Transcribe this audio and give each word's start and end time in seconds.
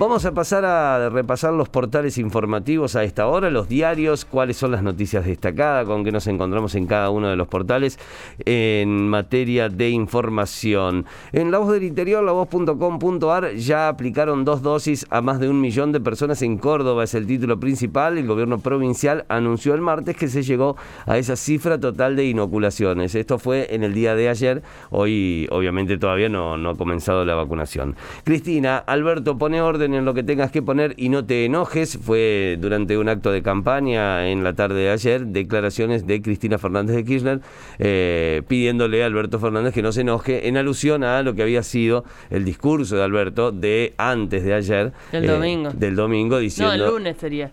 Vamos 0.00 0.24
a 0.24 0.32
pasar 0.32 0.64
a 0.64 1.10
repasar 1.10 1.52
los 1.52 1.68
portales 1.68 2.16
informativos 2.16 2.96
a 2.96 3.04
esta 3.04 3.26
hora, 3.26 3.50
los 3.50 3.68
diarios, 3.68 4.24
cuáles 4.24 4.56
son 4.56 4.70
las 4.70 4.82
noticias 4.82 5.26
destacadas, 5.26 5.84
con 5.84 6.04
qué 6.04 6.10
nos 6.10 6.26
encontramos 6.26 6.74
en 6.74 6.86
cada 6.86 7.10
uno 7.10 7.28
de 7.28 7.36
los 7.36 7.48
portales 7.48 7.98
en 8.46 9.10
materia 9.10 9.68
de 9.68 9.90
información. 9.90 11.04
En 11.32 11.50
La 11.50 11.58
Voz 11.58 11.74
del 11.74 11.82
Interior, 11.82 12.24
lavoz.com.ar, 12.24 13.52
ya 13.56 13.88
aplicaron 13.88 14.46
dos 14.46 14.62
dosis 14.62 15.04
a 15.10 15.20
más 15.20 15.38
de 15.38 15.50
un 15.50 15.60
millón 15.60 15.92
de 15.92 16.00
personas 16.00 16.40
en 16.40 16.56
Córdoba, 16.56 17.04
es 17.04 17.12
el 17.12 17.26
título 17.26 17.60
principal. 17.60 18.16
El 18.16 18.26
gobierno 18.26 18.58
provincial 18.58 19.26
anunció 19.28 19.74
el 19.74 19.82
martes 19.82 20.16
que 20.16 20.28
se 20.28 20.42
llegó 20.42 20.78
a 21.04 21.18
esa 21.18 21.36
cifra 21.36 21.78
total 21.78 22.16
de 22.16 22.24
inoculaciones. 22.24 23.14
Esto 23.14 23.38
fue 23.38 23.74
en 23.74 23.84
el 23.84 23.92
día 23.92 24.14
de 24.14 24.30
ayer, 24.30 24.62
hoy 24.88 25.46
obviamente 25.50 25.98
todavía 25.98 26.30
no 26.30 26.54
ha 26.70 26.74
comenzado 26.74 27.26
la 27.26 27.34
vacunación. 27.34 27.96
Cristina, 28.24 28.78
Alberto 28.78 29.36
pone 29.36 29.60
orden 29.60 29.89
en 29.94 30.04
lo 30.04 30.14
que 30.14 30.22
tengas 30.22 30.50
que 30.50 30.62
poner 30.62 30.94
y 30.96 31.08
no 31.08 31.24
te 31.24 31.44
enojes. 31.44 31.98
Fue 31.98 32.56
durante 32.60 32.98
un 32.98 33.08
acto 33.08 33.32
de 33.32 33.42
campaña 33.42 34.28
en 34.28 34.44
la 34.44 34.54
tarde 34.54 34.80
de 34.80 34.90
ayer, 34.90 35.26
declaraciones 35.26 36.06
de 36.06 36.22
Cristina 36.22 36.58
Fernández 36.58 36.96
de 36.96 37.04
Kirchner 37.04 37.40
eh, 37.78 38.42
pidiéndole 38.48 39.02
a 39.02 39.06
Alberto 39.06 39.38
Fernández 39.38 39.74
que 39.74 39.82
no 39.82 39.92
se 39.92 40.02
enoje 40.02 40.48
en 40.48 40.56
alusión 40.56 41.04
a 41.04 41.22
lo 41.22 41.34
que 41.34 41.42
había 41.42 41.62
sido 41.62 42.04
el 42.30 42.44
discurso 42.44 42.96
de 42.96 43.02
Alberto 43.02 43.52
de 43.52 43.94
antes 43.96 44.44
de 44.44 44.54
ayer. 44.54 44.92
Del 45.12 45.26
domingo. 45.26 45.70
Del 45.72 45.96
domingo 45.96 46.38
diciendo... 46.38 46.76
No, 46.76 46.84
el 46.84 46.90
lunes 46.90 47.16
sería. 47.18 47.52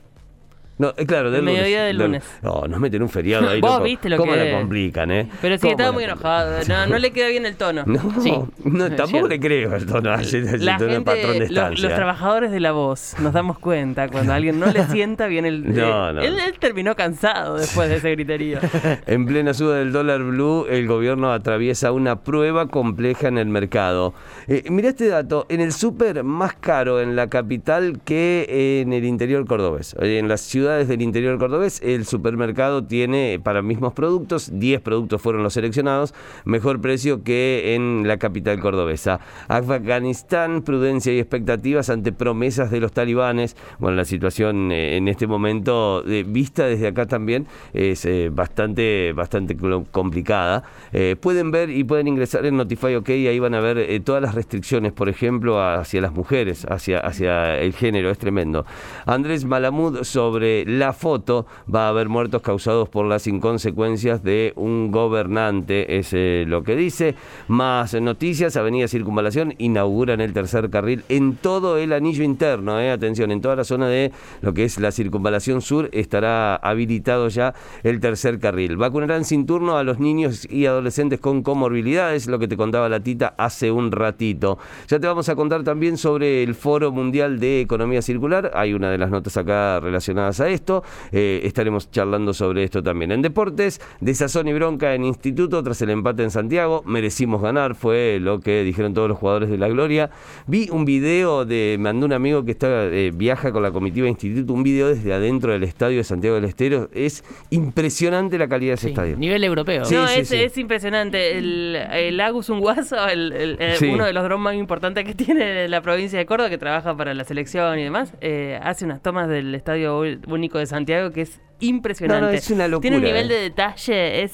No, 0.78 0.94
eh, 0.96 1.06
claro, 1.08 1.32
del 1.32 1.42
mediodía 1.44 1.84
del 1.86 1.98
lunes. 1.98 2.24
No, 2.44 2.66
nos 2.68 2.80
meten 2.80 3.02
un 3.02 3.10
feriado 3.10 3.50
ahí. 3.50 3.60
Vos 3.68 3.82
viste 3.84 4.10
lo 4.10 4.18
¿Cómo 4.18 4.34
que 4.34 4.46
la 4.52 4.60
complican, 4.60 5.10
eh? 5.12 5.28
Pero 5.42 5.56
sí, 5.56 5.62
¿Cómo 5.62 5.72
estaba 5.72 5.90
la 5.90 5.94
muy 5.94 6.04
enojado. 6.04 6.58
No, 6.68 6.86
no 6.88 7.00
le 7.00 7.12
queda 7.12 7.28
bien 7.30 7.46
el 7.46 7.56
tono. 7.56 7.84
No, 7.86 8.22
Sí. 8.22 8.34
no, 8.64 8.86
Es 8.86 8.96
tampoco 8.96 9.28
le 9.28 9.40
creo 9.40 9.76
el 9.76 9.86
tono. 9.86 10.14
Ese- 10.16 10.40
ese 10.40 10.58
La 10.60 10.78
tono 10.78 10.92
de 10.94 11.02
patrón 11.02 11.34
de 11.34 11.40
lo- 11.40 11.46
estancia. 11.46 11.88
los 11.88 11.96
trabajadores 11.96 12.52
de 12.52 12.60
la 12.60 12.72
voz, 12.74 13.16
nos 13.20 13.34
damos 13.34 13.58
cuenta 13.60 14.08
cuando 14.10 14.34
a 14.34 14.36
alguien 14.36 14.60
no 14.60 14.68
le 14.72 14.84
sienta 14.88 15.28
bien 15.28 15.46
el... 15.46 15.64
No, 15.74 16.14
no. 16.14 16.22
Él, 16.22 16.38
él 16.40 16.54
terminó 16.60 16.96
cansado 16.96 17.58
después 17.58 17.90
de 17.90 17.96
ese 17.96 18.12
griterío. 18.12 18.60
En 19.08 19.26
plena 19.26 19.54
suba 19.54 19.76
del 19.76 19.92
dólar 19.92 20.22
blue, 20.24 20.66
el 20.70 20.88
gobierno 20.88 21.32
atraviesa 21.32 21.92
una 21.92 22.22
prueba 22.22 22.68
compleja 22.68 23.28
en 23.28 23.38
el 23.38 23.48
mercado. 23.48 24.14
Eh, 24.48 24.64
mira 24.70 24.90
este 24.90 25.08
dato, 25.08 25.46
en 25.50 25.62
el 25.62 25.72
súper 25.74 26.24
más 26.24 26.54
caro 26.54 27.02
en 27.02 27.16
la 27.16 27.28
capital 27.30 28.00
que 28.06 28.82
en 28.82 28.94
el 28.94 29.06
interior 29.06 29.46
cordobés. 29.48 29.96
Eh, 30.02 30.18
En 30.20 30.28
las 30.28 30.42
ciudades 30.68 30.90
del 30.90 31.02
interior 31.02 31.40
cordobés, 31.40 31.82
el 31.82 32.06
supermercado 32.06 32.84
tiene 32.84 33.40
para 33.42 33.62
mismos 33.62 33.94
productos, 33.94 34.50
10 34.52 34.82
productos 34.82 35.22
fueron 35.22 35.42
los 35.42 35.54
seleccionados, 35.54 36.14
mejor 36.44 36.82
precio 36.82 37.24
que 37.24 37.74
en 37.74 38.06
la 38.06 38.18
capital 38.18 38.60
cordobesa. 38.60 39.22
Afganistán, 39.48 40.64
prudencia 40.64 41.14
y 41.14 41.20
expectativas 41.20 41.90
ante 41.90 42.12
promesas 42.12 42.70
de 42.70 42.82
los 42.82 42.92
talibanes. 42.92 43.56
Bueno, 43.80 43.96
la 43.96 44.04
situación 44.04 44.74
eh, 44.74 44.98
en 44.98 45.08
este 45.08 45.26
momento, 45.26 46.04
eh, 46.06 46.26
vista 46.28 46.66
desde 46.66 46.88
acá 46.88 47.06
también, 47.06 47.48
es 47.72 48.04
eh, 48.04 48.30
bastante, 48.30 49.14
bastante 49.14 49.56
complicada. 49.90 50.66
Eh, 50.92 51.16
pueden 51.18 51.50
ver 51.50 51.70
y 51.70 51.86
pueden 51.86 52.10
ingresar 52.10 52.46
en 52.46 52.58
Notify 52.58 52.96
OK, 52.96 53.08
ahí 53.08 53.40
van 53.40 53.54
a 53.54 53.62
ver 53.62 54.02
todas 54.04 54.22
las 54.22 54.36
restricciones, 54.36 54.92
por 54.92 55.08
ejemplo, 55.08 55.62
hacia 55.62 56.02
las 56.02 56.12
mujeres, 56.12 56.66
hacia, 56.70 57.00
hacia 57.00 57.58
el 57.58 57.72
género, 57.72 58.12
es 58.12 58.18
tremendo. 58.18 58.66
Andrés 59.06 59.46
Malamud 59.46 60.04
sobre 60.04 60.57
la 60.66 60.94
foto, 60.94 61.46
va 61.74 61.88
a 61.88 61.90
haber 61.90 62.10
muertos 62.10 62.42
causados 62.42 62.90
por 62.90 63.06
las 63.06 63.28
inconsecuencias 63.28 64.24
de 64.24 64.54
un 64.56 64.92
gobernante, 64.92 65.98
es 65.98 66.14
eh, 66.14 66.46
lo 66.48 66.64
que 66.64 66.76
dice. 66.76 67.16
Más 67.48 67.94
noticias, 67.94 68.58
Avenida 68.58 68.88
Circunvalación 68.88 69.54
inauguran 69.58 70.22
el 70.22 70.34
tercer 70.34 70.70
carril 70.70 71.04
en 71.10 71.36
todo 71.36 71.78
el 71.78 71.94
anillo 71.94 72.24
interno, 72.24 72.80
eh, 72.80 72.92
atención, 72.92 73.32
en 73.32 73.42
toda 73.42 73.56
la 73.56 73.64
zona 73.64 73.88
de 73.88 74.12
lo 74.42 74.54
que 74.54 74.64
es 74.64 74.80
la 74.80 74.92
Circunvalación 74.92 75.62
Sur 75.62 75.90
estará 75.92 76.56
habilitado 76.56 77.28
ya 77.30 77.54
el 77.84 78.00
tercer 78.00 78.40
carril. 78.40 78.78
Vacunarán 78.78 79.26
sin 79.26 79.46
turno 79.46 79.78
a 79.78 79.84
los 79.84 80.00
niños 80.00 80.48
y 80.50 80.66
adolescentes 80.66 81.20
con 81.20 81.44
comorbilidades, 81.44 82.28
lo 82.28 82.40
que 82.40 82.48
te 82.48 82.58
contaba 82.58 82.90
la 82.90 83.00
Tita 83.00 83.34
hace 83.38 83.72
un 83.72 83.92
ratito. 83.92 84.58
Ya 84.88 85.00
te 85.00 85.08
vamos 85.08 85.30
a 85.30 85.36
contar 85.36 85.64
también 85.64 85.98
sobre 85.98 86.44
el 86.44 86.56
Foro 86.56 86.92
Mundial 86.92 87.40
de 87.40 87.62
Economía 87.62 88.02
Circular, 88.02 88.52
hay 88.54 88.74
una 88.74 88.90
de 88.90 88.98
las 88.98 89.10
notas 89.10 89.38
acá 89.38 89.80
relacionadas 89.80 90.40
a 90.40 90.47
esto, 90.48 90.84
eh, 91.12 91.42
estaremos 91.44 91.92
charlando 91.92 92.34
sobre 92.34 92.64
esto 92.64 92.82
también. 92.84 93.12
En 93.12 93.22
deportes, 93.22 93.80
desazón 94.02 94.48
y 94.48 94.54
bronca 94.54 94.94
en 94.96 95.04
Instituto 95.06 95.62
tras 95.64 95.82
el 95.82 95.90
empate 95.90 96.24
en 96.24 96.32
Santiago, 96.32 96.84
merecimos 96.86 97.42
ganar, 97.42 97.76
fue 97.76 98.20
lo 98.22 98.40
que 98.40 98.64
dijeron 98.64 98.94
todos 98.94 99.10
los 99.10 99.18
jugadores 99.18 99.50
de 99.50 99.58
la 99.58 99.68
Gloria. 99.70 100.10
Vi 100.48 100.70
un 100.72 100.86
video 100.86 101.46
de, 101.46 101.76
me 101.80 101.86
mandó 101.88 102.06
un 102.06 102.14
amigo 102.14 102.44
que 102.46 102.52
está 102.52 102.86
eh, 102.86 103.12
viaja 103.14 103.52
con 103.52 103.64
la 103.64 103.72
comitiva 103.72 104.08
Instituto, 104.08 104.54
un 104.54 104.64
video 104.64 104.88
desde 104.90 105.14
adentro 105.14 105.52
del 105.52 105.64
estadio 105.64 105.98
de 105.98 106.04
Santiago 106.04 106.36
del 106.36 106.46
Estero, 106.46 106.90
es 106.94 107.24
impresionante 107.50 108.38
la 108.38 108.48
calidad 108.48 108.72
de 108.72 108.76
ese 108.76 108.88
Sí, 108.88 108.94
estadio. 108.94 109.18
nivel 109.18 109.44
europeo. 109.44 109.84
Sí, 109.86 109.96
no, 109.96 110.08
sí, 110.08 110.20
es, 110.22 110.30
sí. 110.30 110.36
es 110.38 110.58
impresionante. 110.58 111.38
El, 111.38 111.76
el 111.76 112.20
Agus 112.22 112.50
Unguaso, 112.50 113.08
el, 113.08 113.34
el- 113.34 113.62
el- 113.62 113.76
Sí. 113.78 113.88
uno 113.88 114.06
de 114.06 114.14
los 114.14 114.24
drones 114.24 114.44
más 114.44 114.56
importantes 114.56 115.04
que 115.04 115.14
tiene 115.26 115.68
la 115.68 115.82
provincia 115.82 116.18
de 116.18 116.26
Córdoba, 116.26 116.50
que 116.50 116.58
trabaja 116.58 116.96
para 116.96 117.14
la 117.14 117.24
selección 117.24 117.78
y 117.80 117.84
demás, 117.84 118.14
eh, 118.22 118.60
hace 118.64 118.86
unas 118.86 119.02
tomas 119.02 119.28
del 119.28 119.54
Estadio 119.56 120.04
Único 120.38 120.58
de 120.58 120.66
Santiago 120.66 121.12
que 121.12 121.22
es 121.22 121.40
impresionante. 121.60 122.22
No, 122.22 122.32
no, 122.32 122.34
es 122.34 122.50
una 122.50 122.66
Tiene 122.80 122.98
un 122.98 123.04
locura, 123.04 123.20
nivel 123.20 123.32
eh. 123.32 123.36
de 123.36 123.42
detalle, 123.42 124.24
es... 124.24 124.34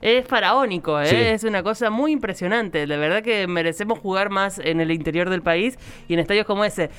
Es 0.00 0.26
faraónico, 0.26 1.00
¿eh? 1.00 1.06
Sí. 1.06 1.14
es 1.14 1.44
una 1.44 1.62
cosa 1.62 1.88
muy 1.88 2.10
impresionante. 2.10 2.88
De 2.88 2.96
verdad 2.96 3.22
que 3.22 3.46
merecemos 3.46 4.00
jugar 4.00 4.30
más 4.30 4.58
en 4.58 4.80
el 4.80 4.90
interior 4.90 5.30
del 5.30 5.42
país 5.42 5.78
y 6.08 6.14
en 6.14 6.18
estadios 6.18 6.44
como 6.44 6.64
ese. 6.64 6.90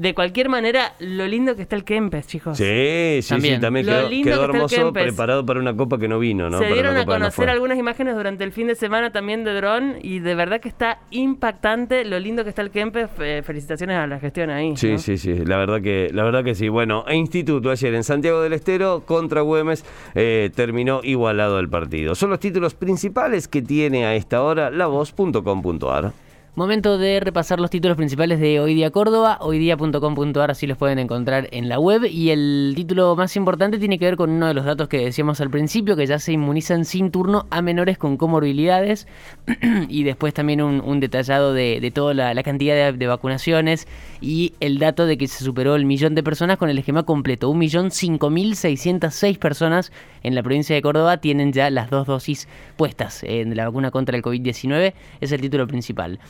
De 0.00 0.14
cualquier 0.14 0.48
manera, 0.48 0.94
lo 0.98 1.28
lindo 1.28 1.54
que 1.56 1.60
está 1.60 1.76
el 1.76 1.84
Kempes, 1.84 2.26
chicos. 2.26 2.56
Sí, 2.56 2.64
sí, 2.64 3.20
sí, 3.22 3.28
También. 3.28 3.60
también 3.60 3.84
Lo 3.84 3.92
quedó, 3.92 4.08
lindo 4.08 4.30
quedó 4.30 4.44
hermoso, 4.44 4.92
preparado 4.94 5.44
para 5.44 5.60
una 5.60 5.76
copa 5.76 5.98
que 5.98 6.08
no 6.08 6.18
vino, 6.18 6.48
¿no? 6.48 6.56
Se 6.56 6.62
Para 6.64 6.72
dieron 6.74 6.96
a 6.96 7.00
no 7.00 7.04
conocer 7.04 7.50
algunas 7.50 7.76
imágenes 7.76 8.14
durante 8.16 8.42
el 8.44 8.52
fin 8.52 8.68
de 8.68 8.76
semana 8.76 9.12
también 9.12 9.44
de 9.44 9.52
dron 9.52 9.96
y 10.00 10.20
de 10.20 10.34
verdad 10.34 10.58
que 10.58 10.70
está 10.70 11.00
impactante 11.10 12.06
lo 12.06 12.18
lindo 12.18 12.44
que 12.44 12.48
está 12.48 12.62
el 12.62 12.70
Kempes. 12.70 13.10
Fe- 13.10 13.42
felicitaciones 13.42 13.98
a 13.98 14.06
la 14.06 14.18
gestión 14.18 14.48
ahí. 14.48 14.74
Sí, 14.74 14.92
¿no? 14.92 14.98
sí, 14.98 15.18
sí, 15.18 15.34
la 15.44 15.58
verdad 15.58 15.82
que, 15.82 16.08
la 16.14 16.24
verdad 16.24 16.44
que 16.44 16.54
sí. 16.54 16.68
Bueno, 16.70 17.04
e 17.06 17.16
Instituto 17.16 17.70
ayer 17.70 17.92
en 17.94 18.02
Santiago 18.02 18.40
del 18.40 18.54
Estero 18.54 19.02
contra 19.04 19.42
Güemes 19.42 19.84
eh, 20.14 20.48
terminó 20.54 21.00
igualado 21.04 21.58
el 21.58 21.68
partido. 21.68 22.14
Son 22.14 22.30
los 22.30 22.40
títulos 22.40 22.72
principales 22.72 23.48
que 23.48 23.60
tiene 23.60 24.06
a 24.06 24.14
esta 24.14 24.42
hora 24.42 24.70
lavoz.com.ar. 24.70 26.12
Momento 26.60 26.98
de 26.98 27.20
repasar 27.20 27.58
los 27.58 27.70
títulos 27.70 27.96
principales 27.96 28.38
de 28.38 28.60
Hoy 28.60 28.74
Día 28.74 28.90
Córdoba, 28.90 29.38
hoydía.com.ar, 29.40 30.50
así 30.50 30.66
los 30.66 30.76
pueden 30.76 30.98
encontrar 30.98 31.48
en 31.52 31.70
la 31.70 31.78
web. 31.78 32.04
Y 32.04 32.28
el 32.28 32.74
título 32.76 33.16
más 33.16 33.34
importante 33.36 33.78
tiene 33.78 33.98
que 33.98 34.04
ver 34.04 34.16
con 34.16 34.28
uno 34.28 34.46
de 34.46 34.52
los 34.52 34.66
datos 34.66 34.86
que 34.86 34.98
decíamos 34.98 35.40
al 35.40 35.48
principio, 35.48 35.96
que 35.96 36.06
ya 36.06 36.18
se 36.18 36.32
inmunizan 36.32 36.84
sin 36.84 37.10
turno 37.10 37.46
a 37.48 37.62
menores 37.62 37.96
con 37.96 38.18
comorbilidades. 38.18 39.08
y 39.88 40.02
después 40.02 40.34
también 40.34 40.60
un, 40.60 41.00
detallado 41.00 41.54
de, 41.54 41.90
toda 41.94 42.12
la, 42.12 42.42
cantidad 42.42 42.92
de, 42.92 43.06
vacunaciones 43.06 43.88
y 44.20 44.52
el 44.60 44.78
dato 44.78 45.06
de 45.06 45.16
que 45.16 45.28
se 45.28 45.42
superó 45.42 45.76
el 45.76 45.86
millón 45.86 46.14
de 46.14 46.22
personas 46.22 46.58
con 46.58 46.68
el 46.68 46.76
esquema 46.76 47.04
completo. 47.04 47.48
Un 47.48 47.56
millón 47.56 47.90
cinco 47.90 48.28
mil 48.28 48.54
seiscientas 48.54 49.14
seis 49.14 49.38
personas 49.38 49.92
en 50.22 50.34
la 50.34 50.42
provincia 50.42 50.76
de 50.76 50.82
Córdoba 50.82 51.22
tienen 51.22 51.54
ya 51.54 51.70
las 51.70 51.88
dos 51.88 52.06
dosis 52.06 52.48
puestas 52.76 53.22
de 53.22 53.46
la 53.46 53.64
vacuna 53.64 53.90
contra 53.90 54.14
el 54.14 54.22
COVID-19. 54.22 54.92
Es 55.22 55.32
el 55.32 55.40
título 55.40 55.66
principal. 55.66 56.20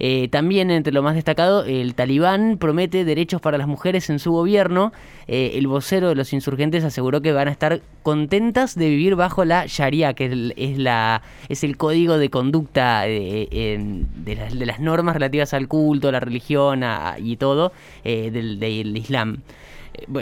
Eh, 0.00 0.28
también 0.28 0.70
entre 0.70 0.92
lo 0.92 1.02
más 1.02 1.14
destacado, 1.14 1.64
el 1.64 1.94
talibán 1.94 2.58
promete 2.58 3.04
derechos 3.04 3.40
para 3.40 3.58
las 3.58 3.66
mujeres 3.66 4.10
en 4.10 4.18
su 4.18 4.32
gobierno. 4.32 4.92
Eh, 5.26 5.52
el 5.54 5.66
vocero 5.66 6.08
de 6.08 6.14
los 6.14 6.32
insurgentes 6.32 6.84
aseguró 6.84 7.20
que 7.20 7.32
van 7.32 7.48
a 7.48 7.50
estar 7.50 7.80
contentas 8.02 8.74
de 8.74 8.88
vivir 8.88 9.16
bajo 9.16 9.44
la 9.44 9.66
Sharia, 9.66 10.14
que 10.14 10.52
es 10.56 10.78
la, 10.78 11.22
es 11.48 11.64
el 11.64 11.76
código 11.76 12.16
de 12.16 12.30
conducta 12.30 13.06
eh, 13.06 13.78
de, 14.16 14.66
las, 14.66 14.80
normas 14.80 15.14
relativas 15.14 15.52
al 15.52 15.68
culto, 15.68 16.08
a 16.08 16.12
la 16.12 16.20
religión 16.20 16.82
y 17.18 17.36
todo 17.36 17.72
eh, 18.04 18.30
del, 18.30 18.58
del 18.58 18.96
Islam. 18.96 19.42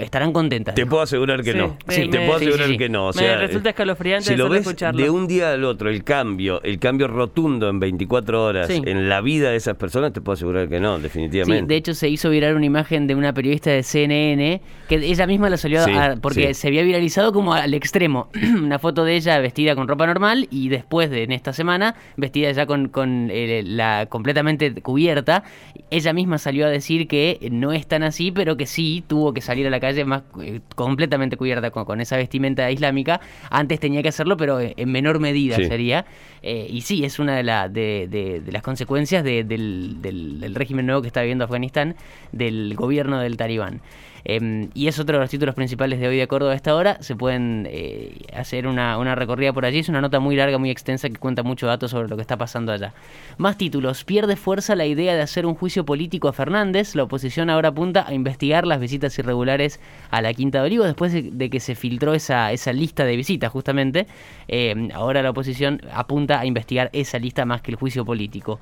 Estarán 0.00 0.32
contentas. 0.32 0.74
Te 0.74 0.82
dijo. 0.82 0.90
puedo 0.90 1.02
asegurar 1.02 1.42
que 1.42 1.52
Sí, 1.52 1.58
no. 1.58 1.76
me- 1.86 1.94
te 1.94 2.06
me- 2.18 2.26
puedo 2.26 2.38
sí, 2.38 2.44
asegurar 2.46 2.66
sí, 2.66 2.72
sí. 2.72 2.78
que 2.78 2.88
no. 2.88 3.04
O 3.08 3.12
Me 3.12 3.20
sea, 3.20 3.36
resulta 3.38 3.68
eh, 3.68 3.70
escalofriante 3.70 4.24
si 4.28 4.36
lo 4.36 4.48
ves 4.48 4.60
escucharlo. 4.62 5.02
de 5.02 5.10
un 5.10 5.26
día 5.26 5.52
al 5.52 5.64
otro, 5.64 5.90
el 5.90 6.04
cambio, 6.04 6.62
el 6.62 6.78
cambio 6.78 7.08
rotundo 7.08 7.68
en 7.68 7.80
24 7.80 8.44
horas 8.44 8.68
Sí. 8.68 8.82
en 8.84 9.08
la 9.08 9.20
vida 9.20 9.50
de 9.50 9.56
esas 9.56 9.76
personas, 9.76 10.12
te 10.12 10.20
puedo 10.20 10.34
asegurar 10.34 10.68
que 10.68 10.80
no, 10.80 10.98
definitivamente. 10.98 11.62
Sí, 11.62 11.66
de 11.68 11.76
hecho 11.76 11.94
se 11.94 12.08
hizo 12.08 12.30
viral 12.30 12.56
una 12.56 12.66
imagen 12.66 13.06
de 13.06 13.14
una 13.14 13.32
periodista 13.32 13.70
de 13.70 13.82
CNN 13.82 14.60
que 14.88 14.96
ella 14.96 15.26
misma 15.26 15.50
la 15.50 15.56
salió 15.56 15.84
Sí, 15.84 15.90
a, 15.92 16.16
porque 16.20 16.54
sí. 16.54 16.60
se 16.62 16.68
había 16.68 16.82
viralizado 16.82 17.32
como 17.32 17.54
al 17.54 17.74
extremo. 17.74 18.28
una 18.62 18.78
foto 18.78 19.04
de 19.04 19.16
ella 19.16 19.38
vestida 19.38 19.74
con 19.74 19.88
ropa 19.88 20.06
normal 20.06 20.48
y 20.50 20.68
después 20.68 21.10
de 21.10 21.22
en 21.24 21.32
esta 21.32 21.52
semana 21.52 21.94
vestida 22.16 22.50
ya 22.52 22.66
con, 22.66 22.88
con 22.88 23.28
eh, 23.30 23.62
la 23.64 24.06
completamente 24.08 24.72
cubierta. 24.82 25.44
Ella 25.90 26.12
misma 26.12 26.38
salió 26.38 26.66
a 26.66 26.68
decir 26.68 27.06
que 27.08 27.48
no 27.50 27.72
es 27.72 27.86
tan 27.86 28.02
así, 28.02 28.32
pero 28.32 28.56
que 28.56 28.66
sí 28.66 29.04
tuvo 29.06 29.32
que 29.32 29.40
salir 29.40 29.65
salir 29.66 29.68
a 29.68 29.70
la 29.70 29.80
calle 29.80 30.04
más 30.04 30.22
eh, 30.42 30.60
completamente 30.74 31.36
cubierta 31.36 31.70
con, 31.70 31.84
con 31.84 32.00
esa 32.00 32.16
vestimenta 32.16 32.70
islámica. 32.70 33.20
Antes 33.50 33.80
tenía 33.80 34.02
que 34.02 34.08
hacerlo, 34.08 34.36
pero 34.36 34.60
en 34.60 34.74
en 34.76 34.92
menor 34.92 35.18
medida 35.20 35.56
Sí. 35.56 35.64
sería. 35.64 36.04
Eh, 36.42 36.66
y 36.70 36.82
sí, 36.82 37.04
es 37.04 37.18
una 37.18 37.36
de, 37.36 37.42
la- 37.42 37.68
de, 37.68 38.06
de- 38.10 38.40
de 38.40 38.52
las 38.52 38.62
consecuencias 38.62 39.24
de- 39.24 39.42
del, 39.44 40.00
del- 40.00 40.38
del 40.40 40.54
régimen 40.54 40.86
nuevo 40.86 41.00
que 41.02 41.08
está 41.08 41.20
viviendo 41.22 41.44
Afganistán, 41.44 41.96
del 42.32 42.74
gobierno 42.76 43.18
del 43.20 43.36
talibán. 43.36 43.80
Em, 44.28 44.70
y 44.74 44.88
es 44.88 44.98
otro 44.98 45.18
de 45.18 45.20
los 45.20 45.30
títulos 45.30 45.54
principales 45.54 46.00
de 46.00 46.08
hoy 46.08 46.16
de 46.16 46.26
Córdoba 46.26 46.50
a 46.50 46.56
esta 46.56 46.74
hora. 46.74 47.00
Se 47.00 47.14
pueden 47.14 47.64
eh, 47.70 48.18
hacer 48.34 48.66
una, 48.66 48.98
una 48.98 49.14
recorrida 49.14 49.52
por 49.52 49.64
allí. 49.64 49.78
Es 49.78 49.88
una 49.88 50.00
nota 50.00 50.18
muy 50.18 50.34
larga, 50.34 50.58
muy 50.58 50.68
extensa 50.68 51.08
que 51.08 51.14
cuenta 51.14 51.44
mucho 51.44 51.68
datos 51.68 51.92
sobre 51.92 52.08
lo 52.08 52.16
que 52.16 52.22
está 52.22 52.36
pasando 52.36 52.72
allá. 52.72 52.92
Más 53.38 53.56
títulos. 53.56 54.02
Pierde 54.02 54.34
fuerza 54.34 54.74
la 54.74 54.84
idea 54.84 55.14
de 55.14 55.22
hacer 55.22 55.46
un 55.46 55.54
juicio 55.54 55.84
político 55.84 56.26
a 56.26 56.32
Fernández. 56.32 56.96
La 56.96 57.04
oposición 57.04 57.50
ahora 57.50 57.68
apunta 57.68 58.04
a 58.08 58.14
investigar 58.14 58.66
las 58.66 58.80
visitas 58.80 59.16
irregulares 59.16 59.78
a 60.10 60.20
la 60.20 60.34
Quinta 60.34 60.58
de 60.58 60.66
Olivos 60.66 60.86
después 60.88 61.12
de, 61.12 61.50
que 61.50 61.60
se 61.60 61.76
filtró 61.76 62.12
esa, 62.12 62.50
esa 62.50 62.72
lista 62.72 63.04
de 63.04 63.14
visitas 63.14 63.52
justamente. 63.52 64.08
Eh, 64.48 64.88
ahora 64.92 65.22
la 65.22 65.30
oposición 65.30 65.80
apunta 65.92 66.40
a 66.40 66.46
investigar 66.46 66.90
esa 66.92 67.20
lista 67.20 67.44
más 67.44 67.62
que 67.62 67.70
el 67.70 67.76
juicio 67.76 68.04
político. 68.04 68.58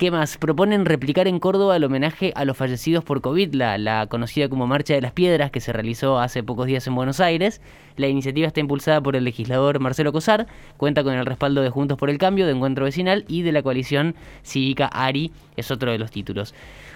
¿Qué 0.00 0.10
más? 0.10 0.38
Proponen 0.38 0.86
replicar 0.86 1.28
en 1.28 1.38
Córdoba 1.38 1.76
el 1.76 1.84
homenaje 1.84 2.32
a 2.34 2.46
los 2.46 2.56
fallecidos 2.56 3.04
por 3.04 3.20
COVID, 3.20 3.52
la, 3.52 4.06
conocida 4.06 4.48
como 4.48 4.66
Marcha 4.66 4.94
de 4.94 5.02
las 5.02 5.12
Piedras, 5.12 5.50
que 5.50 5.60
se 5.60 5.74
realizó 5.74 6.18
hace 6.18 6.42
pocos 6.42 6.66
días 6.66 6.86
en 6.86 6.94
Buenos 6.94 7.20
Aires. 7.20 7.60
La 7.98 8.08
iniciativa 8.08 8.46
está 8.46 8.60
impulsada 8.60 9.02
por 9.02 9.14
el 9.14 9.24
legislador 9.24 9.78
Marcelo 9.78 10.10
Cosar, 10.10 10.46
cuenta 10.78 11.04
con 11.04 11.12
el 11.12 11.26
respaldo 11.26 11.60
de 11.60 11.68
Juntos 11.68 11.98
por 11.98 12.08
el 12.08 12.16
Cambio, 12.16 12.46
de 12.46 12.52
Encuentro 12.52 12.86
Vecinal 12.86 13.26
y 13.28 13.42
de 13.42 13.52
la 13.52 13.62
coalición 13.62 14.14
cívica 14.42 14.86
ARI, 14.86 15.32
es 15.58 15.70
otro 15.70 15.92
de 15.92 15.98
los 15.98 16.10
títulos. 16.10 16.54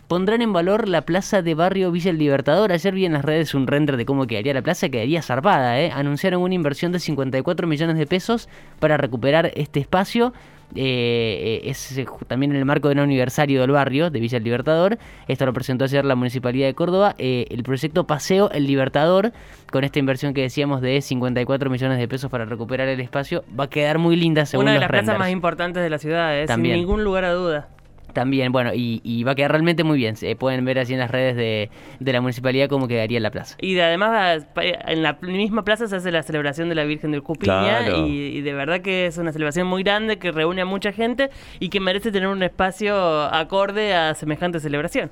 Pondrán 0.08 0.40
en 0.40 0.54
valor 0.54 0.88
la 0.88 1.02
plaza 1.02 1.42
de 1.42 1.54
barrio 1.54 1.90
Villa 1.90 2.10
El 2.10 2.16
Libertador. 2.18 2.72
Ayer 2.72 2.94
vi 2.94 3.04
en 3.04 3.12
las 3.12 3.24
redes 3.24 3.54
un 3.54 3.66
render 3.66 3.98
de 3.98 4.06
cómo 4.06 4.26
quedaría 4.26 4.54
la 4.54 4.62
plaza, 4.62 4.88
quedaría 4.88 5.20
zarpada, 5.20 5.78
¿eh? 5.78 5.90
Anunciaron 5.90 6.40
una 6.40 6.54
inversión 6.54 6.92
de 6.92 7.00
54 7.00 7.66
millones 7.66 7.98
de 7.98 8.06
pesos 8.06 8.48
para 8.80 8.96
recuperar 8.96 9.50
este 9.56 9.80
espacio. 9.80 10.32
Eh, 10.74 11.60
eh, 11.64 11.70
es 11.70 11.96
eh, 11.98 12.06
también 12.26 12.52
en 12.52 12.58
el 12.58 12.64
marco 12.64 12.88
de 12.88 12.94
un 12.94 13.00
aniversario 13.00 13.60
del 13.60 13.70
barrio 13.70 14.10
de 14.10 14.20
Villa 14.20 14.38
El 14.38 14.44
Libertador. 14.44 14.98
Esto 15.28 15.46
lo 15.46 15.52
presentó 15.52 15.84
ayer 15.84 16.04
la 16.04 16.14
Municipalidad 16.14 16.66
de 16.66 16.74
Córdoba. 16.74 17.14
Eh, 17.18 17.46
el 17.50 17.62
proyecto 17.62 18.06
Paseo 18.06 18.50
El 18.50 18.66
Libertador, 18.66 19.32
con 19.70 19.84
esta 19.84 19.98
inversión 19.98 20.34
que 20.34 20.42
decíamos 20.42 20.80
de 20.80 21.00
54 21.00 21.70
millones 21.70 21.98
de 21.98 22.08
pesos 22.08 22.30
para 22.30 22.44
recuperar 22.44 22.88
el 22.88 23.00
espacio, 23.00 23.44
va 23.58 23.64
a 23.64 23.70
quedar 23.70 23.98
muy 23.98 24.16
linda 24.16 24.46
según 24.46 24.64
Una 24.64 24.72
de 24.72 24.78
los 24.78 24.82
las 24.82 24.90
plazas 24.90 25.06
renders. 25.06 25.18
más 25.20 25.30
importantes 25.30 25.82
de 25.82 25.90
la 25.90 25.98
ciudad, 25.98 26.40
¿eh? 26.40 26.46
También. 26.46 26.74
sin 26.74 26.82
ningún 26.82 27.04
lugar 27.04 27.24
a 27.24 27.32
duda. 27.32 27.68
También, 28.14 28.50
bueno, 28.52 28.72
y, 28.72 29.00
y 29.04 29.22
va 29.24 29.32
a 29.32 29.34
quedar 29.34 29.50
realmente 29.50 29.84
muy 29.84 29.98
bien. 29.98 30.16
Se 30.16 30.34
pueden 30.36 30.64
ver 30.64 30.78
así 30.78 30.94
en 30.94 31.00
las 31.00 31.10
redes 31.10 31.36
de, 31.36 31.68
de 32.00 32.12
la 32.14 32.22
municipalidad 32.22 32.68
cómo 32.68 32.88
quedaría 32.88 33.20
la 33.20 33.30
plaza. 33.30 33.56
Y 33.60 33.74
de- 33.74 33.82
además 33.82 34.46
en 34.56 35.02
la 35.02 35.18
misma 35.20 35.64
plaza 35.64 35.86
se 35.86 35.96
hace 35.96 36.10
la 36.10 36.22
celebración 36.22 36.68
de 36.70 36.74
la 36.76 36.84
Virgen 36.84 37.10
de 37.10 37.18
Urcupiña 37.18 37.80
Claro. 37.84 38.06
y, 38.06 38.10
y 38.38 38.40
de 38.40 38.52
verdad 38.54 38.80
que 38.80 39.06
es 39.06 39.18
una 39.18 39.32
celebración 39.32 39.66
muy 39.66 39.82
grande 39.82 40.18
que 40.18 40.32
reúne 40.32 40.62
a 40.62 40.64
mucha 40.64 40.92
gente 40.92 41.28
y 41.60 41.68
que 41.68 41.80
merece 41.80 42.10
tener 42.10 42.28
un 42.28 42.42
espacio 42.42 42.94
acorde 43.24 43.94
a 43.94 44.14
semejante 44.14 44.60
celebración. 44.60 45.10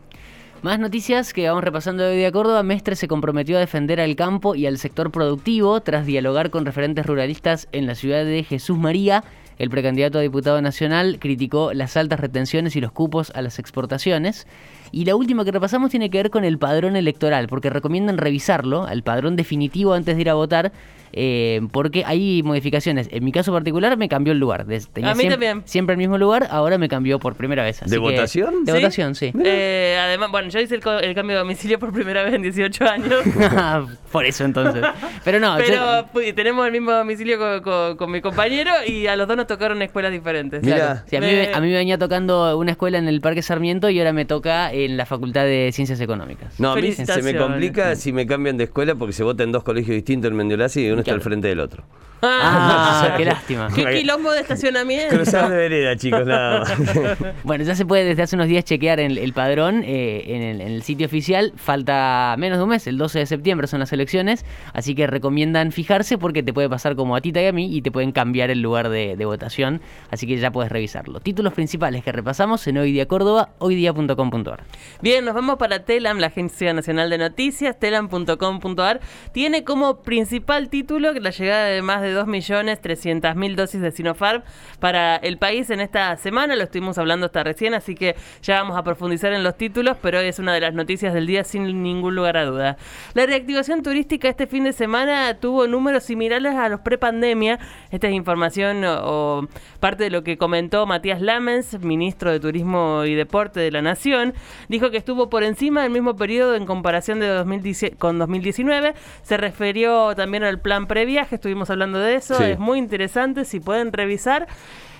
Más 0.62 0.78
noticias 0.78 1.32
que 1.32 1.48
vamos 1.48 1.64
repasando 1.64 2.04
de 2.04 2.10
hoy 2.16 2.22
de 2.22 2.30
Córdoba. 2.30 2.62
Mestre 2.62 2.94
se 2.94 3.08
comprometió 3.08 3.56
a 3.56 3.60
defender 3.60 4.00
al 4.00 4.14
campo 4.14 4.54
y 4.54 4.66
al 4.66 4.78
sector 4.78 5.10
productivo 5.10 5.80
tras 5.80 6.06
dialogar 6.06 6.50
con 6.50 6.64
referentes 6.64 7.04
ruralistas 7.04 7.68
en 7.72 7.88
la 7.88 7.96
ciudad 7.96 8.24
de 8.24 8.44
Jesús 8.44 8.78
María. 8.78 9.24
El 9.58 9.70
precandidato 9.70 10.18
a 10.18 10.22
diputado 10.22 10.60
nacional 10.60 11.18
criticó 11.20 11.72
las 11.72 11.96
altas 11.96 12.20
retenciones 12.20 12.76
y 12.76 12.80
los 12.80 12.92
cupos 12.92 13.32
a 13.34 13.42
las 13.42 13.58
exportaciones. 13.58 14.46
Y 14.90 15.04
la 15.04 15.16
última 15.16 15.44
que 15.44 15.52
repasamos 15.52 15.90
tiene 15.90 16.10
que 16.10 16.18
ver 16.18 16.30
con 16.30 16.44
el 16.44 16.58
padrón 16.58 16.96
electoral, 16.96 17.48
porque 17.48 17.70
recomiendan 17.70 18.18
revisarlo, 18.18 18.88
el 18.88 19.02
padrón 19.02 19.36
definitivo 19.36 19.94
antes 19.94 20.16
de 20.16 20.20
ir 20.20 20.30
a 20.30 20.34
votar, 20.34 20.72
eh, 21.12 21.60
porque 21.70 22.04
hay 22.06 22.42
modificaciones. 22.42 23.08
En 23.12 23.24
mi 23.24 23.32
caso 23.32 23.52
particular 23.52 23.96
me 23.96 24.08
cambió 24.08 24.32
el 24.32 24.38
lugar. 24.38 24.66
Tenía 24.92 25.10
A 25.10 25.14
mí 25.14 25.28
también. 25.28 25.62
Siempre 25.64 25.94
el 25.94 25.98
mismo 25.98 26.18
lugar, 26.18 26.48
ahora 26.50 26.78
me 26.78 26.88
cambió 26.88 27.18
por 27.18 27.34
primera 27.36 27.62
vez. 27.64 27.82
así 27.82 27.90
¿De 27.90 27.96
que- 27.96 28.00
votación? 28.00 28.64
De 28.64 28.72
¿Sí? 28.72 28.78
votación, 28.78 29.14
sí. 29.14 29.32
Eh, 29.44 29.98
además, 30.00 30.30
bueno, 30.30 30.48
yo 30.48 30.60
hice 30.60 30.74
el, 30.74 30.80
cambio 30.80 31.36
de 31.36 31.38
domicilio 31.40 31.78
por 31.78 31.92
primera 31.92 32.22
vez 32.24 32.34
en 32.34 32.42
18 32.42 32.84
años. 32.84 33.14
Por 34.12 34.26
eso 34.26 34.44
entonces. 34.44 34.84
Pero 35.24 35.40
no, 35.40 35.56
Pero 35.56 36.04
yo- 36.14 36.34
tenemos 36.34 36.66
el 36.66 36.72
mismo 36.72 36.92
domicilio 36.92 37.38
con, 37.38 37.60
con- 37.62 37.96
con 37.96 38.10
mi 38.10 38.20
compañero 38.20 38.70
y 38.86 39.06
a 39.06 39.16
los 39.16 39.26
dos 39.26 39.36
nos 39.36 39.46
tocaron 39.46 39.80
escuelas 39.82 40.12
diferentes. 40.12 40.62
Mira. 40.62 40.76
claro, 40.76 41.00
sí, 41.06 41.16
a, 41.16 41.20
mí, 41.20 41.26
Me- 41.26 41.32
me- 41.48 41.54
a 41.54 41.60
mí 41.60 41.68
me 41.68 41.74
venía 41.76 41.98
tocando 41.98 42.58
una 42.58 42.72
escuela 42.72 42.98
en 42.98 43.08
el 43.08 43.20
Parque 43.20 43.40
Sarmiento 43.42 43.88
y 43.88 43.98
ahora 43.98 44.12
me 44.12 44.24
toca 44.26 44.72
en 44.72 44.96
la 44.98 45.06
Facultad 45.06 45.44
de 45.44 45.70
Ciencias 45.72 46.00
Económicas. 46.00 46.58
No, 46.60 46.72
a 46.72 46.76
mí 46.76 46.92
se 46.92 47.22
me 47.22 47.34
complica 47.36 47.96
si 47.96 48.12
me 48.12 48.26
cambian 48.26 48.56
de 48.58 48.64
escuela 48.64 48.94
porque 48.94 49.12
se 49.14 49.22
vota 49.22 49.42
en 49.44 49.52
dos 49.52 49.62
colegios 49.64 49.94
distintos 49.94 50.30
en 50.30 50.36
Mendiolasi 50.36 50.86
y 50.86 50.90
uno 50.90 51.01
está 51.02 51.14
al 51.14 51.20
frente 51.20 51.48
del 51.48 51.60
otro. 51.60 51.84
Ah, 52.24 53.14
qué 53.16 53.24
lástima. 53.24 53.68
¡Qué 53.74 53.84
quilombo 53.84 54.30
de 54.30 54.40
estacionamiento! 54.40 55.16
Cruzar 55.16 55.50
de 55.50 55.56
vereda, 55.56 55.96
chicos, 55.96 56.24
nada 56.24 56.60
más. 56.60 56.72
Bueno, 57.42 57.64
ya 57.64 57.74
se 57.74 57.84
puede 57.84 58.04
desde 58.04 58.22
hace 58.22 58.36
unos 58.36 58.46
días 58.46 58.64
chequear 58.64 59.00
el, 59.00 59.18
el 59.18 59.32
padrón 59.32 59.82
eh, 59.84 60.22
en, 60.28 60.42
el, 60.42 60.60
en 60.60 60.68
el 60.68 60.82
sitio 60.82 61.06
oficial. 61.06 61.52
Falta 61.56 62.36
menos 62.38 62.58
de 62.58 62.64
un 62.64 62.70
mes, 62.70 62.86
el 62.86 62.96
12 62.96 63.20
de 63.20 63.26
septiembre 63.26 63.66
son 63.66 63.80
las 63.80 63.92
elecciones, 63.92 64.44
así 64.72 64.94
que 64.94 65.06
recomiendan 65.08 65.72
fijarse 65.72 66.16
porque 66.16 66.42
te 66.44 66.52
puede 66.52 66.68
pasar 66.68 66.94
como 66.94 67.16
a 67.16 67.20
Tita 67.20 67.42
y 67.42 67.46
a 67.46 67.52
mí 67.52 67.76
y 67.76 67.82
te 67.82 67.90
pueden 67.90 68.12
cambiar 68.12 68.50
el 68.50 68.62
lugar 68.62 68.88
de, 68.88 69.16
de 69.16 69.24
votación, 69.24 69.80
así 70.10 70.26
que 70.26 70.36
ya 70.36 70.52
puedes 70.52 70.70
revisarlo. 70.70 71.18
Títulos 71.18 71.52
principales 71.54 72.04
que 72.04 72.12
repasamos 72.12 72.64
en 72.68 72.78
Hoy 72.78 72.92
Día 72.92 73.06
Córdoba, 73.06 73.50
hoydía.com.ar. 73.58 74.62
Bien, 75.00 75.24
nos 75.24 75.34
vamos 75.34 75.56
para 75.56 75.84
Telam, 75.84 76.18
la 76.18 76.28
Agencia 76.28 76.72
Nacional 76.72 77.10
de 77.10 77.18
Noticias, 77.18 77.78
telam.com.ar. 77.78 79.00
Tiene 79.32 79.64
como 79.64 80.02
principal 80.02 80.68
título 80.68 80.91
que 80.92 81.20
la 81.20 81.30
llegada 81.30 81.64
de 81.66 81.80
más 81.80 82.02
de 82.02 82.14
2.300.000 82.14 83.54
dosis 83.54 83.80
de 83.80 83.90
Sinopharm 83.90 84.42
para 84.78 85.16
el 85.16 85.38
país 85.38 85.70
en 85.70 85.80
esta 85.80 86.16
semana. 86.16 86.54
Lo 86.54 86.64
estuvimos 86.64 86.98
hablando 86.98 87.26
hasta 87.26 87.42
recién, 87.42 87.72
así 87.72 87.94
que 87.94 88.14
ya 88.42 88.60
vamos 88.60 88.76
a 88.76 88.82
profundizar 88.82 89.32
en 89.32 89.42
los 89.42 89.56
títulos, 89.56 89.96
pero 90.02 90.20
es 90.20 90.38
una 90.38 90.52
de 90.52 90.60
las 90.60 90.74
noticias 90.74 91.14
del 91.14 91.26
día 91.26 91.44
sin 91.44 91.82
ningún 91.82 92.14
lugar 92.14 92.36
a 92.36 92.44
duda. 92.44 92.76
La 93.14 93.24
reactivación 93.24 93.82
turística 93.82 94.28
este 94.28 94.46
fin 94.46 94.64
de 94.64 94.72
semana 94.72 95.34
tuvo 95.40 95.66
números 95.66 96.04
similares 96.04 96.54
a 96.54 96.68
los 96.68 96.80
prepandemia. 96.80 97.58
Esta 97.90 98.08
es 98.08 98.12
información 98.14 98.84
o, 98.84 99.00
o 99.02 99.48
parte 99.80 100.04
de 100.04 100.10
lo 100.10 100.22
que 100.22 100.36
comentó 100.36 100.84
Matías 100.84 101.22
Lamens, 101.22 101.80
ministro 101.80 102.30
de 102.30 102.38
Turismo 102.38 103.04
y 103.06 103.14
Deporte 103.14 103.60
de 103.60 103.70
la 103.70 103.80
Nación. 103.80 104.34
Dijo 104.68 104.90
que 104.90 104.98
estuvo 104.98 105.30
por 105.30 105.42
encima 105.42 105.82
del 105.82 105.90
mismo 105.90 106.16
periodo 106.16 106.54
en 106.54 106.66
comparación 106.66 107.18
de 107.18 107.28
2010 107.28 107.96
con 107.98 108.18
2019. 108.18 108.94
Se 109.22 109.36
refirió 109.38 110.14
también 110.14 110.44
al 110.44 110.60
plan 110.60 110.81
previaje, 110.86 111.36
estuvimos 111.36 111.70
hablando 111.70 111.98
de 111.98 112.14
eso. 112.14 112.34
Sí. 112.36 112.44
Es 112.44 112.58
muy 112.58 112.78
interesante, 112.78 113.44
si 113.44 113.60
pueden 113.60 113.92
revisar. 113.92 114.46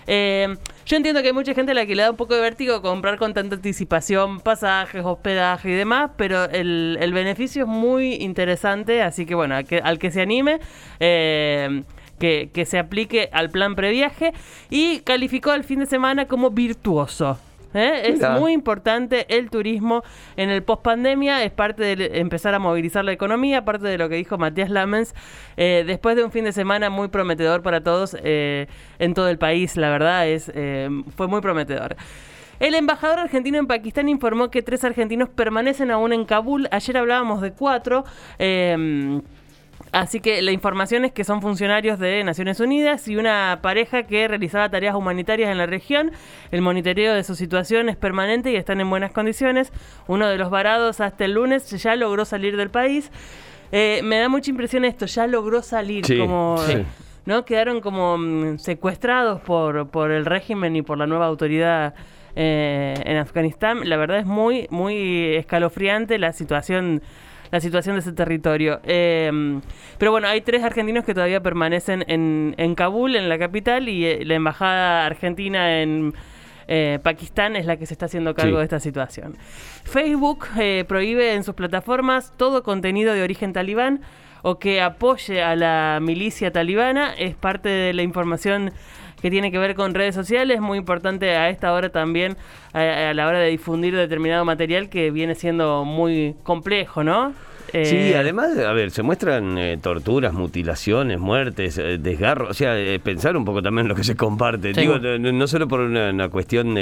Eh, 0.06 0.56
yo 0.84 0.96
entiendo 0.96 1.22
que 1.22 1.28
hay 1.28 1.32
mucha 1.32 1.54
gente 1.54 1.72
a 1.72 1.74
la 1.74 1.86
que 1.86 1.94
le 1.94 2.02
da 2.02 2.10
un 2.10 2.16
poco 2.16 2.34
de 2.34 2.40
vértigo 2.40 2.82
comprar 2.82 3.18
con 3.18 3.34
tanta 3.34 3.54
anticipación 3.54 4.40
pasajes, 4.40 5.02
hospedaje 5.04 5.70
y 5.70 5.74
demás, 5.74 6.10
pero 6.16 6.44
el, 6.44 6.98
el 7.00 7.12
beneficio 7.12 7.62
es 7.62 7.68
muy 7.68 8.14
interesante, 8.14 9.02
así 9.02 9.26
que 9.26 9.34
bueno, 9.34 9.54
al 9.54 9.64
que, 9.64 9.78
al 9.78 9.98
que 9.98 10.10
se 10.10 10.20
anime, 10.20 10.58
eh, 10.98 11.84
que, 12.18 12.50
que 12.52 12.66
se 12.66 12.78
aplique 12.78 13.28
al 13.32 13.50
plan 13.50 13.76
previaje 13.76 14.32
y 14.70 15.00
calificó 15.00 15.54
el 15.54 15.64
fin 15.64 15.80
de 15.80 15.86
semana 15.86 16.26
como 16.26 16.50
virtuoso. 16.50 17.38
¿Eh? 17.74 18.02
Es 18.04 18.20
muy 18.38 18.52
importante 18.52 19.26
el 19.36 19.50
turismo 19.50 20.02
en 20.36 20.50
el 20.50 20.62
post 20.62 20.82
pandemia, 20.82 21.44
es 21.44 21.52
parte 21.52 21.96
de 21.96 22.20
empezar 22.20 22.54
a 22.54 22.58
movilizar 22.58 23.04
la 23.04 23.12
economía, 23.12 23.64
parte 23.64 23.86
de 23.86 23.98
lo 23.98 24.08
que 24.08 24.16
dijo 24.16 24.38
Matías 24.38 24.70
Lamens, 24.70 25.14
eh, 25.56 25.84
después 25.86 26.16
de 26.16 26.24
un 26.24 26.30
fin 26.30 26.44
de 26.44 26.52
semana 26.52 26.90
muy 26.90 27.08
prometedor 27.08 27.62
para 27.62 27.82
todos 27.82 28.16
eh, 28.22 28.66
en 28.98 29.14
todo 29.14 29.28
el 29.28 29.38
país, 29.38 29.76
la 29.76 29.90
verdad 29.90 30.28
es 30.28 30.50
fue 31.16 31.28
muy 31.28 31.40
prometedor. 31.40 31.96
El 32.60 32.74
embajador 32.74 33.18
argentino 33.18 33.58
en 33.58 33.66
Pakistán 33.66 34.08
informó 34.08 34.50
que 34.50 34.62
tres 34.62 34.84
argentinos 34.84 35.28
permanecen 35.28 35.90
aún 35.90 36.12
en 36.12 36.24
Kabul. 36.24 36.68
Ayer 36.70 36.96
hablábamos 36.96 37.40
de 37.40 37.52
cuatro. 37.52 38.04
Así 39.90 40.20
que 40.20 40.40
la 40.40 40.52
información 40.52 41.04
es 41.04 41.12
que 41.12 41.24
son 41.24 41.42
funcionarios 41.42 41.98
de 41.98 42.24
Naciones 42.24 42.60
Unidas 42.60 43.08
y 43.08 43.16
una 43.16 43.58
pareja 43.62 44.04
que 44.04 44.26
realizaba 44.28 44.70
tareas 44.70 44.94
humanitarias 44.94 45.50
en 45.50 45.58
la 45.58 45.66
región. 45.66 46.12
El 46.50 46.62
monitoreo 46.62 47.14
de 47.14 47.24
su 47.24 47.34
situación 47.34 47.88
es 47.88 47.96
permanente 47.96 48.50
y 48.50 48.56
están 48.56 48.80
en 48.80 48.88
buenas 48.88 49.12
condiciones. 49.12 49.72
Uno 50.06 50.28
de 50.28 50.38
los 50.38 50.48
varados 50.50 51.00
hasta 51.00 51.24
el 51.26 51.32
lunes 51.32 51.68
ya 51.70 51.96
logró 51.96 52.24
salir 52.24 52.56
del 52.56 52.70
país. 52.70 53.10
Eh, 53.70 54.00
me 54.04 54.18
da 54.18 54.28
mucha 54.28 54.50
impresión 54.50 54.84
esto, 54.84 55.06
ya 55.06 55.26
logró 55.26 55.62
salir, 55.62 56.06
Sí, 56.06 56.18
como... 56.18 56.56
sí. 56.58 56.84
¿no? 57.24 57.44
Quedaron 57.44 57.80
como 57.80 58.18
mm, 58.18 58.58
secuestrados 58.58 59.40
por, 59.42 59.88
por 59.88 60.10
el 60.10 60.24
régimen 60.26 60.74
y 60.76 60.82
por 60.82 60.98
la 60.98 61.06
nueva 61.06 61.26
autoridad 61.26 61.94
eh, 62.34 62.94
en 63.04 63.16
Afganistán. 63.16 63.88
La 63.88 63.96
verdad 63.96 64.18
es 64.18 64.26
muy, 64.26 64.66
muy 64.70 65.36
escalofriante 65.36 66.18
la 66.18 66.32
situación 66.32 67.02
la 67.52 67.60
situación 67.60 67.94
de 67.94 68.00
ese 68.00 68.12
territorio. 68.12 68.80
Eh, 68.82 69.60
pero 69.98 70.10
bueno, 70.10 70.26
hay 70.26 70.40
tres 70.40 70.64
argentinos 70.64 71.04
que 71.04 71.14
todavía 71.14 71.40
permanecen 71.40 72.04
en, 72.08 72.56
en 72.58 72.74
Kabul, 72.74 73.14
en 73.14 73.28
la 73.28 73.38
capital, 73.38 73.88
y 73.88 74.04
eh, 74.04 74.24
la 74.24 74.34
embajada 74.34 75.06
argentina 75.06 75.80
en, 75.80 76.12
eh, 76.68 76.98
Pakistán 77.02 77.54
es 77.54 77.66
la 77.66 77.76
que 77.76 77.86
se 77.86 77.94
está 77.94 78.06
haciendo 78.06 78.34
cargo 78.34 78.52
Sí. 78.52 78.58
de 78.58 78.64
esta 78.64 78.80
situación. 78.80 79.36
Facebook 79.84 80.46
eh, 80.58 80.84
prohíbe 80.88 81.34
en 81.34 81.44
sus 81.44 81.54
plataformas 81.54 82.32
todo 82.36 82.62
contenido 82.62 83.12
de 83.14 83.22
origen 83.22 83.52
talibán 83.52 84.00
o 84.42 84.58
que 84.58 84.80
apoye 84.80 85.42
a 85.42 85.54
la 85.54 85.98
milicia 86.00 86.50
talibana. 86.52 87.14
Es 87.14 87.34
parte 87.34 87.68
de 87.68 87.92
la 87.92 88.02
información 88.02 88.72
que 89.22 89.30
tiene 89.30 89.50
que 89.50 89.58
ver 89.58 89.74
con 89.74 89.94
redes 89.94 90.14
sociales, 90.14 90.60
muy 90.60 90.76
importante 90.78 91.30
a 91.36 91.48
esta 91.48 91.72
hora 91.72 91.88
también 91.88 92.36
a, 92.74 93.10
a 93.10 93.14
la 93.14 93.26
hora 93.28 93.38
de 93.38 93.48
difundir 93.48 93.96
determinado 93.96 94.44
material 94.44 94.88
que 94.90 95.10
viene 95.10 95.34
siendo 95.34 95.84
muy 95.84 96.34
complejo, 96.42 97.02
¿no? 97.04 97.32
Sí, 97.72 97.78
Eh, 97.78 98.16
además, 98.18 98.58
a 98.58 98.72
ver, 98.74 98.90
se 98.90 99.02
muestran 99.02 99.56
eh, 99.56 99.78
torturas, 99.80 100.34
mutilaciones, 100.34 101.18
muertes, 101.18 101.78
eh, 101.78 101.96
desgarros, 101.98 102.50
o 102.50 102.54
sea, 102.54 102.74
pensar 103.02 103.34
un 103.34 103.46
poco 103.46 103.62
también 103.62 103.86
en 103.86 103.88
lo 103.88 103.94
que 103.94 104.04
se 104.04 104.14
comparte. 104.14 104.74
Sí. 104.74 104.80
Digo, 104.82 104.98
no, 104.98 105.46
solo 105.46 105.68
por 105.68 105.80
una, 105.80 106.10
una 106.10 106.28
cuestión, 106.28 106.76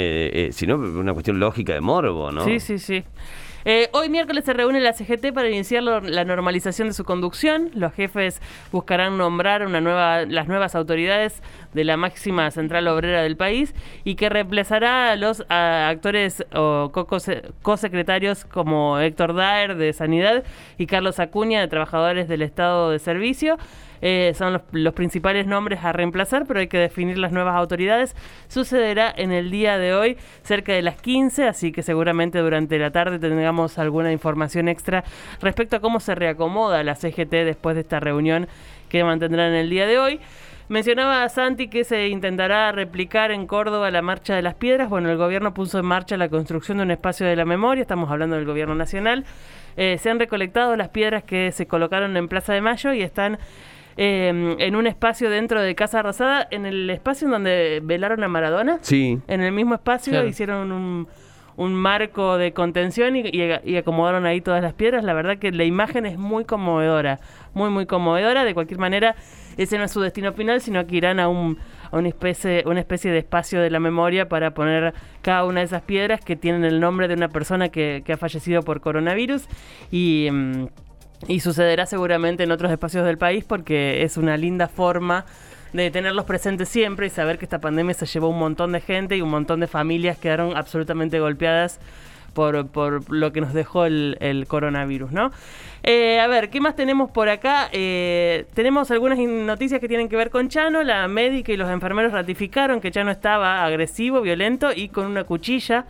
sino 0.51 0.75
por 0.77 0.87
una 0.87 1.13
cuestión 1.13 1.39
lógica 1.39 1.73
de 1.73 1.79
morbo, 1.79 2.31
¿no? 2.31 2.43
Sí, 2.43 2.59
sí, 2.59 2.77
sí. 2.77 3.03
Eh, 3.63 3.89
hoy 3.93 4.09
miércoles 4.09 4.43
se 4.43 4.53
reúne 4.53 4.79
la 4.81 4.91
CGT 4.91 5.31
para 5.33 5.47
iniciar 5.47 5.83
lo- 5.83 6.01
la 6.01 6.25
normalización 6.25 6.87
de 6.87 6.95
su 6.95 7.03
conducción. 7.03 7.69
Los 7.75 7.93
jefes 7.93 8.41
buscarán 8.71 9.19
nombrar 9.19 9.63
una 9.67 9.79
nueva, 9.81 10.25
las 10.25 10.47
nuevas 10.47 10.73
autoridades 10.73 11.43
de 11.73 11.83
la 11.83 11.97
máxima 11.97 12.49
central 12.51 12.87
obrera 12.87 13.21
del 13.23 13.37
país 13.37 13.73
y 14.03 14.15
que 14.15 14.29
reemplazará 14.29 15.11
a 15.11 15.15
los 15.15 15.45
a, 15.49 15.89
actores 15.89 16.45
o 16.53 16.89
co- 16.91 17.07
cose- 17.07 17.43
co-secretarios 17.61 18.45
como 18.45 18.99
Héctor 18.99 19.33
Daer 19.35 19.75
de 19.75 19.93
Sanidad 19.93 20.43
y 20.77 20.85
Carlos 20.87 21.19
Acuña 21.19 21.61
de 21.61 21.67
Trabajadores 21.67 22.27
del 22.27 22.41
Estado 22.41 22.91
de 22.91 22.99
Servicio. 22.99 23.57
Eh, 24.03 24.33
son 24.35 24.53
los, 24.53 24.63
los 24.71 24.95
principales 24.95 25.45
nombres 25.45 25.83
a 25.83 25.93
reemplazar, 25.93 26.47
pero 26.47 26.59
hay 26.59 26.67
que 26.67 26.79
definir 26.79 27.19
las 27.19 27.31
nuevas 27.31 27.55
autoridades. 27.55 28.15
Sucederá 28.47 29.13
en 29.15 29.31
el 29.31 29.51
día 29.51 29.77
de 29.77 29.93
hoy, 29.93 30.17
cerca 30.41 30.73
de 30.73 30.81
las 30.81 30.99
15, 30.99 31.45
así 31.47 31.71
que 31.71 31.83
seguramente 31.83 32.39
durante 32.39 32.79
la 32.79 32.89
tarde 32.89 33.19
tengamos 33.19 33.77
alguna 33.77 34.11
información 34.11 34.67
extra 34.69 35.03
respecto 35.39 35.75
a 35.75 35.79
cómo 35.81 35.99
se 35.99 36.15
reacomoda 36.15 36.83
la 36.83 36.95
CGT 36.95 37.29
después 37.45 37.75
de 37.75 37.81
esta 37.81 37.99
reunión 37.99 38.47
que 38.89 39.03
mantendrán 39.03 39.53
el 39.53 39.69
día 39.69 39.85
de 39.85 39.99
hoy. 39.99 40.19
Mencionaba 40.75 41.23
a 41.25 41.27
Santi 41.27 41.67
que 41.67 41.83
se 41.83 42.07
intentará 42.07 42.71
replicar 42.71 43.31
en 43.31 43.45
Córdoba 43.45 43.91
la 43.91 44.01
Marcha 44.01 44.35
de 44.37 44.41
las 44.41 44.53
Piedras. 44.55 44.87
Bueno, 44.89 45.09
el 45.11 45.17
gobierno 45.17 45.53
puso 45.53 45.77
en 45.79 45.85
marcha 45.85 46.15
la 46.15 46.29
construcción 46.29 46.77
de 46.77 46.83
un 46.85 46.91
espacio 46.91 47.27
de 47.27 47.35
la 47.35 47.43
memoria, 47.43 47.81
estamos 47.81 48.09
hablando 48.09 48.37
del 48.37 48.45
gobierno 48.45 48.73
nacional. 48.73 49.25
Eh, 49.75 49.97
se 49.97 50.09
han 50.09 50.17
recolectado 50.17 50.77
las 50.77 50.87
piedras 50.87 51.23
que 51.25 51.51
se 51.51 51.65
colocaron 51.67 52.15
en 52.15 52.29
Plaza 52.29 52.53
de 52.53 52.61
Mayo 52.61 52.93
y 52.93 53.01
están 53.01 53.37
eh, 53.97 54.55
en 54.59 54.75
un 54.77 54.87
espacio 54.87 55.29
dentro 55.29 55.61
de 55.61 55.75
Casa 55.75 56.03
Rosada, 56.03 56.47
en 56.51 56.65
el 56.65 56.89
espacio 56.89 57.25
en 57.27 57.31
donde 57.31 57.81
velaron 57.83 58.23
a 58.23 58.29
Maradona. 58.29 58.77
Sí. 58.79 59.19
En 59.27 59.41
el 59.41 59.51
mismo 59.51 59.73
espacio 59.75 60.13
Claro. 60.13 60.27
hicieron 60.29 60.71
un, 60.71 61.05
un 61.57 61.73
marco 61.73 62.37
de 62.37 62.53
contención 62.53 63.17
y, 63.17 63.23
y- 63.27 63.59
y 63.65 63.75
acomodaron 63.75 64.25
ahí 64.25 64.39
todas 64.39 64.63
las 64.63 64.71
piedras. 64.73 65.03
La 65.03 65.11
verdad 65.13 65.37
que 65.37 65.51
la 65.51 65.65
imagen 65.65 66.05
es 66.05 66.17
muy 66.17 66.45
conmovedora, 66.45 67.19
muy, 67.53 67.69
muy 67.69 67.85
conmovedora. 67.85 68.45
De 68.45 68.53
cualquier 68.53 68.79
manera, 68.79 69.17
ese 69.57 69.77
no 69.77 69.85
es 69.85 69.91
su 69.91 70.01
destino 70.01 70.33
final, 70.33 70.61
sino 70.61 70.85
que 70.85 70.95
irán 70.95 71.19
a, 71.19 71.27
un, 71.27 71.57
a 71.91 71.97
una, 71.97 72.07
especie, 72.07 72.63
una 72.65 72.79
especie 72.79 73.11
de 73.11 73.19
espacio 73.19 73.61
de 73.61 73.69
la 73.69 73.79
memoria 73.79 74.27
para 74.29 74.53
poner 74.53 74.93
cada 75.21 75.45
una 75.45 75.59
de 75.59 75.65
esas 75.65 75.81
piedras 75.81 76.21
que 76.21 76.35
tienen 76.35 76.63
el 76.65 76.79
nombre 76.79 77.07
de 77.07 77.13
una 77.13 77.29
persona 77.29 77.69
que, 77.69 78.03
ha 78.11 78.17
fallecido 78.17 78.61
por 78.61 78.81
coronavirus. 78.81 79.47
Y. 79.91 80.29
mm, 80.31 80.65
y 81.27 81.39
sucederá 81.39 81.85
seguramente 81.85 82.43
en 82.43 82.51
otros 82.51 82.71
espacios 82.71 83.05
del 83.05 83.19
país 83.19 83.43
porque 83.43 84.03
es 84.03 84.17
una 84.17 84.37
linda 84.37 84.67
forma 84.67 85.25
de 85.73 85.89
tenerlos 85.91 86.25
presentes 86.25 86.67
siempre 86.67 87.07
y 87.07 87.09
saber 87.09 87.37
que 87.37 87.45
esta 87.45 87.59
pandemia 87.59 87.93
se 87.93 88.05
llevó 88.05 88.29
un 88.29 88.39
montón 88.39 88.71
de 88.73 88.81
gente 88.81 89.15
y 89.15 89.21
un 89.21 89.29
montón 89.29 89.59
de 89.59 89.67
familias 89.67 90.17
quedaron 90.17 90.57
absolutamente 90.57 91.19
golpeadas 91.19 91.79
por, 92.33 92.67
por 92.67 93.11
lo 93.11 93.31
que 93.31 93.41
nos 93.41 93.53
dejó 93.53 93.85
el, 93.85 94.17
el 94.19 94.47
coronavirus, 94.47 95.11
¿no? 95.11 95.31
Eh, 95.83 96.19
a 96.19 96.27
ver, 96.27 96.49
¿qué 96.49 96.61
más 96.61 96.75
tenemos 96.75 97.09
por 97.11 97.27
acá? 97.29 97.69
Eh, 97.71 98.45
tenemos 98.53 98.91
algunas 98.91 99.17
noticias 99.17 99.79
que 99.79 99.87
tienen 99.87 100.09
que 100.09 100.15
ver 100.15 100.29
con 100.29 100.47
Chano. 100.47 100.83
La 100.83 101.07
médica 101.07 101.51
y 101.51 101.57
los 101.57 101.69
enfermeros 101.69 102.11
ratificaron 102.11 102.79
que 102.81 102.91
Chano 102.91 103.11
estaba 103.11 103.63
agresivo, 103.65 104.21
violento 104.21 104.69
y 104.75 104.89
con 104.89 105.05
una 105.07 105.23
cuchilla. 105.23 105.85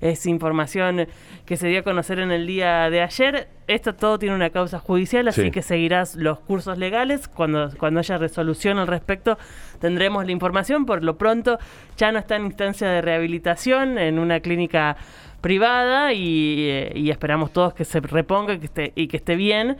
Es 0.00 0.26
información 0.26 1.06
que 1.46 1.56
se 1.56 1.68
dio 1.68 1.78
a 1.80 1.82
conocer 1.82 2.18
en 2.18 2.32
el 2.32 2.44
día 2.46 2.90
de 2.90 3.02
ayer. 3.02 3.48
Esto 3.68 3.94
todo 3.94 4.18
tiene 4.18 4.34
una 4.34 4.50
causa 4.50 4.80
judicial, 4.80 5.28
así 5.28 5.42
Sí. 5.42 5.50
que 5.52 5.62
seguirás 5.62 6.16
los 6.16 6.40
cursos 6.40 6.76
legales. 6.76 7.28
Cuando, 7.28 7.70
cuando 7.78 8.00
haya 8.00 8.18
resolución 8.18 8.78
al 8.78 8.88
respecto, 8.88 9.38
tendremos 9.80 10.26
la 10.26 10.32
información. 10.32 10.86
Por 10.86 11.04
lo 11.04 11.16
pronto, 11.18 11.58
ya 11.96 12.10
no 12.10 12.18
está 12.18 12.34
en 12.34 12.46
instancia 12.46 12.88
de 12.88 13.00
rehabilitación 13.00 13.96
en 13.96 14.18
una 14.18 14.40
clínica 14.40 14.96
privada 15.42 16.14
y, 16.14 17.10
esperamos 17.10 17.52
todos 17.52 17.74
que 17.74 17.84
se 17.84 18.00
reponga 18.00 18.58
que 18.58 18.64
esté, 18.64 18.92
y 18.94 19.08
que 19.08 19.18
esté 19.18 19.36
bien. 19.36 19.76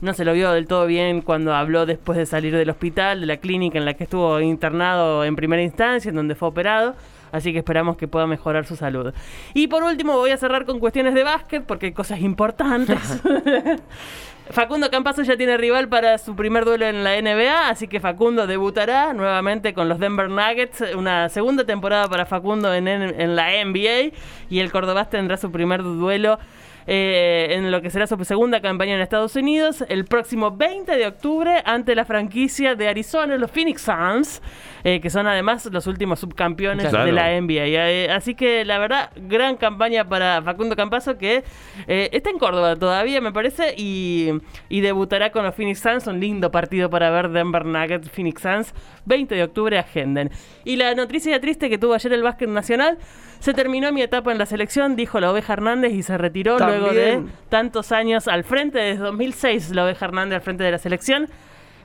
No 0.00 0.14
se 0.14 0.24
lo 0.24 0.32
vio 0.32 0.52
del 0.52 0.66
todo 0.66 0.86
bien 0.86 1.20
cuando 1.20 1.54
habló 1.54 1.84
después 1.84 2.16
de 2.16 2.24
salir 2.24 2.56
del 2.56 2.70
hospital, 2.70 3.20
de 3.20 3.26
la 3.26 3.36
clínica 3.36 3.76
en 3.76 3.84
la 3.84 3.92
que 3.92 4.04
estuvo 4.04 4.40
internado 4.40 5.24
en 5.26 5.36
primera 5.36 5.62
instancia, 5.62 6.08
en 6.08 6.14
donde 6.14 6.34
fue 6.34 6.48
operado. 6.48 6.94
Así 7.32 7.52
que 7.52 7.58
esperamos 7.58 7.96
que 7.96 8.08
pueda 8.08 8.26
mejorar 8.26 8.66
su 8.66 8.76
salud. 8.76 9.12
Y 9.54 9.68
por 9.68 9.82
último 9.82 10.14
voy 10.16 10.30
a 10.30 10.36
cerrar 10.36 10.64
con 10.66 10.78
cuestiones 10.80 11.14
de 11.14 11.22
básquet 11.24 11.64
porque 11.64 11.86
hay 11.86 11.92
cosas 11.92 12.20
importantes. 12.20 12.98
Facundo 14.50 14.90
Campazo 14.90 15.22
ya 15.22 15.36
tiene 15.36 15.56
rival 15.56 15.88
para 15.88 16.18
su 16.18 16.34
primer 16.34 16.64
duelo 16.64 16.84
en 16.86 17.04
la 17.04 17.20
NBA, 17.22 17.68
así 17.68 17.86
que 17.86 18.00
Facundo 18.00 18.48
debutará 18.48 19.12
nuevamente 19.12 19.74
con 19.74 19.88
los 19.88 20.00
Denver 20.00 20.28
Nuggets, 20.28 20.82
una 20.96 21.28
segunda 21.28 21.64
temporada 21.64 22.08
para 22.08 22.26
Facundo 22.26 22.74
en, 22.74 22.88
en- 22.88 23.20
en 23.20 23.36
la 23.36 23.50
NBA 23.64 24.12
y 24.48 24.58
el 24.58 24.72
Cordobás 24.72 25.08
tendrá 25.08 25.36
su 25.36 25.52
primer 25.52 25.84
duelo 25.84 26.40
eh, 26.86 27.48
en 27.50 27.70
lo 27.70 27.80
que 27.82 27.90
será 27.90 28.06
su 28.06 28.22
segunda 28.24 28.60
campaña 28.60 28.94
en 28.94 29.00
Estados 29.00 29.36
Unidos 29.36 29.84
el 29.88 30.04
próximo 30.04 30.50
20 30.50 30.96
de 30.96 31.06
octubre 31.06 31.62
ante 31.64 31.94
la 31.94 32.04
franquicia 32.04 32.74
de 32.74 32.88
Arizona, 32.88 33.36
los 33.36 33.50
Phoenix 33.50 33.82
Suns, 33.82 34.42
eh, 34.84 35.00
que 35.00 35.10
son 35.10 35.26
además 35.26 35.66
los 35.72 35.86
últimos 35.86 36.20
subcampeones 36.20 36.88
Claro. 36.88 37.04
de 37.04 37.12
la 37.12 37.30
NBA. 37.40 37.88
Eh, 37.90 38.10
así 38.10 38.34
que 38.34 38.64
la 38.64 38.78
verdad, 38.78 39.10
gran 39.16 39.56
campaña 39.56 40.08
para 40.08 40.42
Facundo 40.42 40.74
Campazo 40.76 41.18
que 41.18 41.44
eh, 41.86 42.08
está 42.12 42.30
en 42.30 42.38
Córdoba 42.38 42.76
todavía, 42.76 43.20
me 43.20 43.32
parece, 43.32 43.74
y, 43.76 44.30
y 44.68 44.80
debutará 44.80 45.30
con 45.30 45.44
los 45.44 45.54
Phoenix 45.54 45.80
Suns. 45.80 46.06
Un 46.06 46.20
lindo 46.20 46.50
partido 46.50 46.88
para 46.90 47.10
ver 47.10 47.28
Denver 47.30 47.64
Nuggets, 47.64 48.10
Phoenix 48.10 48.42
Suns, 48.42 48.74
20 49.04 49.34
de 49.34 49.42
octubre, 49.44 49.78
agenden. 49.78 50.30
Y 50.64 50.76
la 50.76 50.94
noticia 50.94 51.40
triste 51.40 51.68
que 51.68 51.78
tuvo 51.78 51.94
ayer 51.94 52.12
el 52.12 52.22
básquet 52.22 52.48
nacional, 52.48 52.98
se 53.40 53.54
terminó 53.54 53.90
mi 53.90 54.02
etapa 54.02 54.30
en 54.32 54.38
la 54.38 54.46
selección, 54.46 54.96
dijo 54.96 55.18
la 55.18 55.32
Oveja 55.32 55.54
Hernández 55.54 55.92
y 55.92 56.02
se 56.02 56.16
retiró 56.16 56.58
luego 56.58 56.92
de 56.92 57.22
tantos 57.48 57.90
años 57.90 58.28
al 58.28 58.44
frente, 58.44 58.78
desde 58.78 59.02
2006 59.02 59.70
la 59.70 59.84
Oveja 59.84 60.04
Hernández 60.04 60.36
al 60.36 60.42
frente 60.42 60.62
de 60.62 60.70
la 60.70 60.78
selección. 60.78 61.26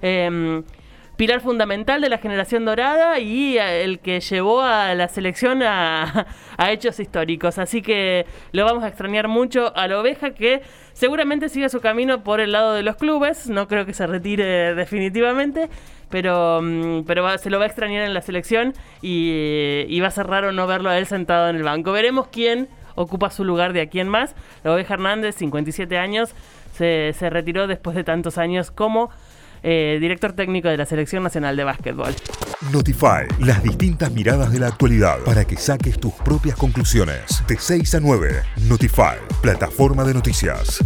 Em, 0.01 0.63
pilar 1.17 1.41
fundamental 1.41 2.01
de 2.01 2.09
la 2.09 2.17
generación 2.17 2.65
dorada 2.65 3.19
y 3.19 3.57
eh, 3.57 3.83
el 3.83 3.99
que 3.99 4.19
llevó 4.19 4.61
a 4.61 4.93
la 4.95 5.07
selección 5.07 5.61
a, 5.63 6.25
hechos 6.69 6.99
históricos. 6.99 7.57
Así 7.57 7.81
que 7.81 8.25
lo 8.51 8.65
vamos 8.65 8.83
a 8.83 8.87
extrañar 8.87 9.27
mucho 9.27 9.75
a 9.75 9.87
la 9.87 9.99
oveja 9.99 10.31
que 10.31 10.61
seguramente 10.93 11.49
siga 11.49 11.69
su 11.69 11.81
camino 11.81 12.23
por 12.23 12.39
el 12.39 12.51
lado 12.51 12.73
de 12.73 12.83
los 12.83 12.95
clubes. 12.97 13.49
No 13.49 13.67
creo 13.67 13.85
que 13.85 13.93
se 13.93 14.07
retire 14.07 14.75
definitivamente. 14.75 15.69
Pero, 16.09 16.61
mm, 16.61 17.03
pero 17.05 17.23
va- 17.23 17.37
se 17.39 17.49
lo 17.49 17.57
va 17.57 17.63
a 17.65 17.67
extrañar 17.67 18.03
en 18.05 18.13
la 18.13 18.21
selección 18.21 18.73
y, 19.01 19.85
y 19.87 19.99
va 20.01 20.07
a 20.07 20.11
ser 20.11 20.27
raro 20.27 20.51
no 20.51 20.67
verlo 20.67 20.89
a 20.89 20.97
él 20.99 21.07
sentado 21.07 21.49
en 21.49 21.55
el 21.55 21.63
banco. 21.63 21.91
Veremos 21.91 22.27
quién 22.27 22.69
ocupa 22.93 23.31
su 23.31 23.43
lugar 23.43 23.73
de 23.73 23.81
aquí 23.81 23.99
en 23.99 24.07
más. 24.07 24.35
La 24.63 24.71
Oveja 24.73 24.93
Hernández, 24.93 25.35
57 25.35 25.97
años, 25.97 26.33
se, 26.73 27.11
se 27.13 27.29
retiró 27.29 27.67
después 27.67 27.95
de 27.95 28.03
tantos 28.03 28.37
años 28.37 28.69
como 28.69 29.09
eh, 29.63 29.97
director 29.99 30.33
técnico 30.33 30.67
de 30.67 30.77
la 30.77 30.85
Selección 30.85 31.23
Nacional 31.23 31.55
de 31.55 31.63
Básquetbol. 31.63 32.13
Notify, 32.71 33.27
las 33.39 33.61
distintas 33.63 34.11
miradas 34.11 34.51
de 34.51 34.59
la 34.59 34.67
actualidad 34.67 35.19
para 35.25 35.45
que 35.45 35.57
saques 35.57 35.99
tus 35.99 36.13
propias 36.13 36.55
conclusiones. 36.55 37.43
De 37.47 37.57
6 37.57 37.95
a 37.95 37.99
9, 37.99 38.41
Notify, 38.67 39.17
plataforma 39.41 40.03
de 40.03 40.13
noticias. 40.13 40.83